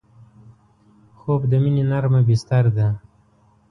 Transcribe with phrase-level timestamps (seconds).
[1.19, 2.87] خوب د مینې نرمه بستر ده